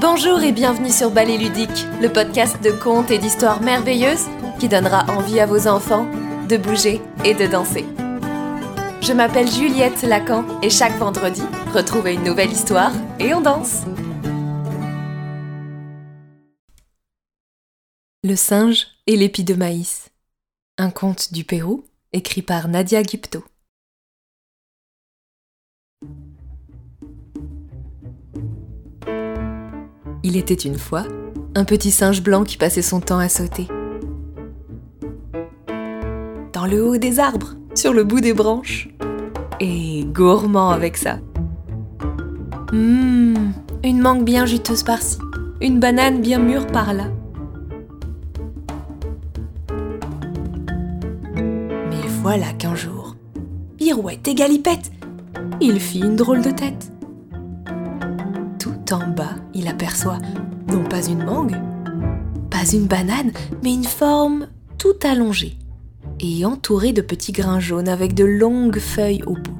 [0.00, 4.28] Bonjour et bienvenue sur Ballet Ludique, le podcast de contes et d'histoires merveilleuses
[4.58, 6.10] qui donnera envie à vos enfants
[6.48, 7.84] de bouger et de danser.
[9.02, 11.42] Je m'appelle Juliette Lacan et chaque vendredi,
[11.74, 13.82] retrouvez une nouvelle histoire et on danse.
[18.24, 20.08] Le singe et l'épi de maïs.
[20.78, 23.44] Un conte du Pérou écrit par Nadia Gupto.
[30.22, 31.04] Il était une fois
[31.54, 33.66] un petit singe blanc qui passait son temps à sauter.
[36.52, 38.88] Dans le haut des arbres, sur le bout des branches.
[39.60, 41.18] Et gourmand avec ça.
[42.72, 43.52] Hum,
[43.82, 45.18] une mangue bien juteuse par-ci,
[45.60, 47.06] une banane bien mûre par-là.
[51.34, 53.16] Mais voilà qu'un jour,
[53.78, 54.92] pirouette et galipette,
[55.62, 56.92] il fit une drôle de tête
[58.92, 60.18] en bas, il aperçoit
[60.68, 61.56] non pas une mangue,
[62.50, 63.32] pas une banane,
[63.62, 65.56] mais une forme tout allongée
[66.20, 69.56] et entourée de petits grains jaunes avec de longues feuilles au bout.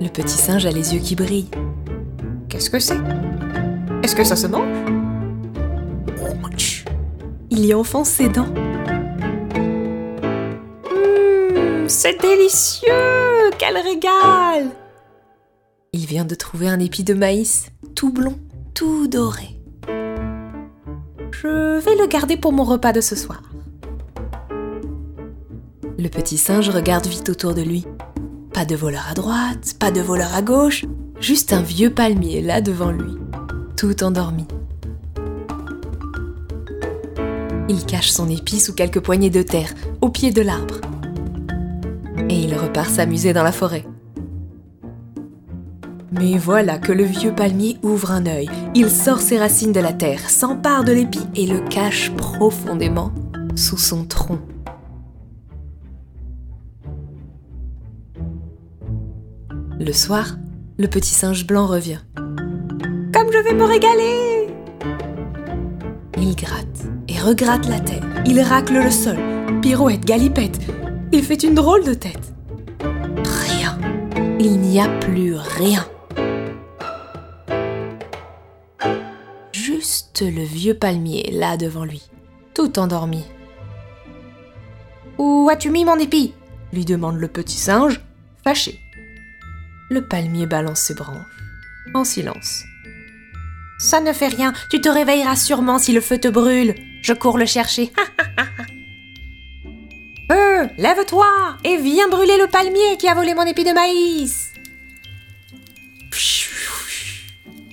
[0.00, 1.50] Le petit singe a les yeux qui brillent.
[2.48, 2.98] Qu'est-ce que c'est?
[4.02, 4.66] Est-ce que ça se mange?
[7.50, 8.46] Il y enfonce ses dents.
[10.86, 14.70] Mmh, c'est délicieux Quel régal
[15.92, 18.38] il vient de trouver un épi de maïs, tout blond,
[18.74, 19.58] tout doré.
[21.32, 23.42] Je vais le garder pour mon repas de ce soir.
[25.98, 27.84] Le petit singe regarde vite autour de lui.
[28.52, 30.84] Pas de voleur à droite, pas de voleur à gauche,
[31.20, 33.16] juste un vieux palmier là devant lui,
[33.76, 34.46] tout endormi.
[37.68, 40.80] Il cache son épi sous quelques poignées de terre, au pied de l'arbre.
[42.28, 43.84] Et il repart s'amuser dans la forêt.
[46.20, 48.50] Mais voilà que le vieux palmier ouvre un œil.
[48.74, 53.10] Il sort ses racines de la terre, s'empare de l'épi et le cache profondément
[53.56, 54.38] sous son tronc.
[59.78, 60.36] Le soir,
[60.78, 62.00] le petit singe blanc revient.
[62.16, 64.48] Comme je vais me régaler
[66.18, 68.04] Il gratte et regratte la terre.
[68.26, 69.16] Il racle le sol,
[69.62, 70.58] pirouette, galipette.
[71.12, 72.34] Il fait une drôle de tête.
[73.24, 73.78] Rien.
[74.38, 75.86] Il n'y a plus rien.
[80.24, 82.02] Le vieux palmier là devant lui,
[82.54, 83.24] tout endormi.
[85.18, 86.34] Où as-tu mis mon épi?
[86.72, 88.00] lui demande le petit singe,
[88.44, 88.78] fâché.
[89.90, 91.26] Le palmier balance ses branches,
[91.94, 92.64] en silence.
[93.78, 96.74] Ça ne fait rien, tu te réveilleras sûrement si le feu te brûle.
[97.02, 97.90] Je cours le chercher.
[100.30, 101.26] euh, lève-toi
[101.64, 104.52] et viens brûler le palmier qui a volé mon épi de maïs.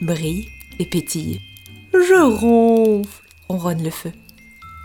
[0.02, 0.48] Brille
[0.80, 1.42] et pétille.
[2.06, 4.12] Je ronfle, ronronne le feu.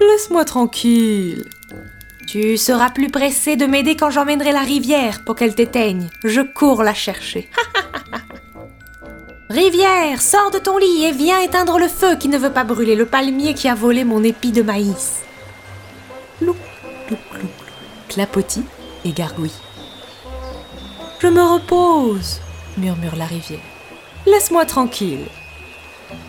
[0.00, 1.44] Laisse-moi tranquille.
[2.26, 6.08] Tu seras plus pressé de m'aider quand j'emmènerai la rivière pour qu'elle t'éteigne.
[6.24, 7.48] Je cours la chercher.
[9.50, 12.96] rivière, sors de ton lit et viens éteindre le feu qui ne veut pas brûler
[12.96, 15.22] le palmier qui a volé mon épi de maïs.
[16.38, 16.56] Clou,
[17.06, 17.48] clou, clou,
[18.08, 18.64] clapotis
[19.04, 19.50] et gargouille.
[21.18, 22.40] Je me repose,
[22.78, 23.60] murmure la rivière.
[24.26, 25.26] Laisse-moi tranquille.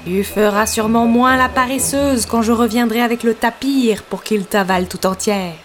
[0.05, 4.87] Tu feras sûrement moins la paresseuse quand je reviendrai avec le tapir pour qu'il t'avale
[4.87, 5.55] tout entière.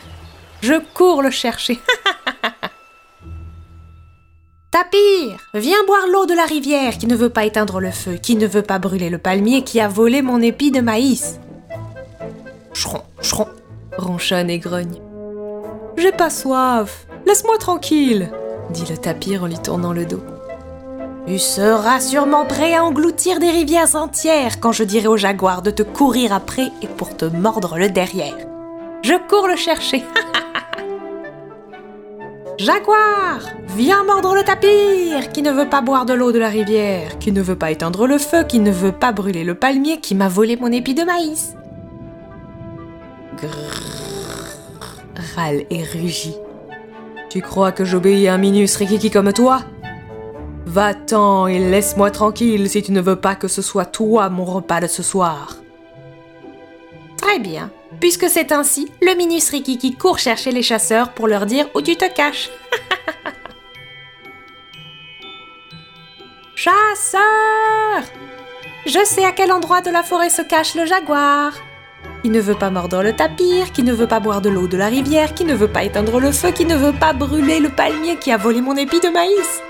[0.61, 1.79] Je cours le chercher.
[4.71, 8.37] tapir, viens boire l'eau de la rivière qui ne veut pas éteindre le feu, qui
[8.37, 11.41] ne veut pas brûler le palmier qui a volé mon épi de maïs.
[12.75, 13.49] Chron, chron,
[13.97, 15.01] ronchonne et grogne.
[15.97, 18.31] J'ai pas soif, laisse-moi tranquille,
[18.71, 20.23] dit le tapir en lui tournant le dos.
[21.29, 25.71] Tu seras sûrement prêt à engloutir des rivières entières quand je dirai au jaguar de
[25.71, 28.35] te courir après et pour te mordre le derrière.
[29.03, 30.03] Je cours le chercher.
[32.59, 33.41] jaguar,
[33.77, 37.31] viens mordre le tapir qui ne veut pas boire de l'eau de la rivière, qui
[37.31, 40.29] ne veut pas éteindre le feu, qui ne veut pas brûler le palmier qui m'a
[40.29, 41.55] volé mon épi de maïs.
[43.37, 43.83] Grrr,
[45.37, 46.39] râle et rugit.
[47.29, 49.61] Tu crois que j'obéis à un minus rikiki comme toi?
[50.69, 54.81] Va-t'en et laisse-moi tranquille si tu ne veux pas que ce soit toi mon repas
[54.81, 55.57] de ce soir.
[57.17, 57.71] Très bien.
[58.01, 61.97] Puisque c'est ainsi, le Minus Rikiki court chercher les chasseurs pour leur dire où tu
[61.97, 62.51] te caches.
[66.55, 67.23] Chasseur
[68.85, 71.55] Je sais à quel endroit de la forêt se cache le jaguar.
[72.23, 74.77] Qui ne veut pas mordre le tapir, qui ne veut pas boire de l'eau de
[74.77, 77.71] la rivière, qui ne veut pas éteindre le feu, qui ne veut pas brûler le
[77.71, 79.63] palmier qui a volé mon épi de maïs.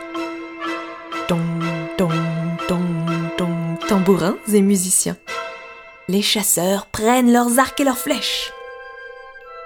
[3.89, 5.17] Tambourins et musiciens.
[6.09, 8.53] Les chasseurs prennent leurs arcs et leurs flèches.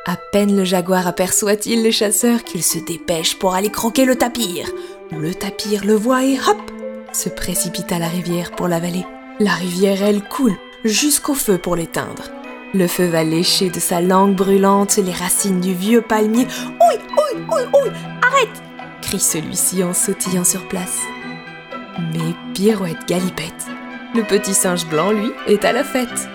[0.06, 4.70] À peine le jaguar aperçoit-il les chasseurs qu'il se dépêche pour aller croquer le tapir.
[5.10, 6.70] Le tapir le voit et hop
[7.12, 9.04] se précipite à la rivière pour l'avaler.
[9.40, 12.30] La rivière, elle, coule jusqu'au feu pour l'éteindre.
[12.74, 16.46] Le feu va lécher de sa langue brûlante les racines du vieux palmier.
[16.64, 17.90] Oui, oui, oui, oui,
[18.22, 18.62] arrête
[19.02, 21.00] crie celui-ci en sautillant sur place.
[22.12, 23.71] Mais pirouette galipette.
[24.14, 26.28] Le petit singe blanc, lui, est à la fête.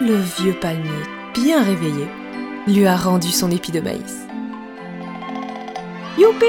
[0.00, 0.90] Le vieux palmier,
[1.34, 2.06] bien réveillé,
[2.68, 4.28] lui a rendu son épi de maïs.
[6.16, 6.46] Youpi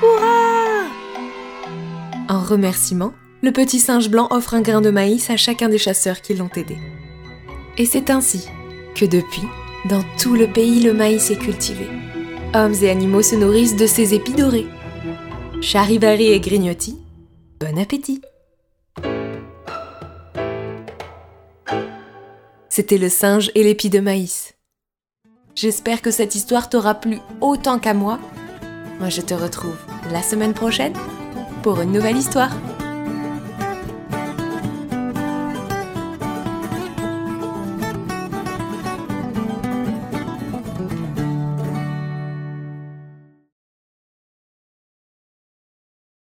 [0.00, 0.86] Hurrah
[2.28, 6.20] En remerciement, le petit singe blanc offre un grain de maïs à chacun des chasseurs
[6.20, 6.76] qui l'ont aidé.
[7.76, 8.48] Et c'est ainsi
[8.94, 9.48] que depuis,
[9.86, 11.88] dans tout le pays, le maïs est cultivé.
[12.54, 14.68] Hommes et animaux se nourrissent de ces épis dorés.
[15.62, 16.96] Charivari et Grignotti,
[17.60, 18.20] bon appétit
[22.80, 24.54] C'était le singe et l'épi de maïs.
[25.54, 28.18] J'espère que cette histoire t'aura plu autant qu'à moi.
[28.98, 29.76] Moi, je te retrouve
[30.10, 30.94] la semaine prochaine
[31.62, 32.50] pour une nouvelle histoire.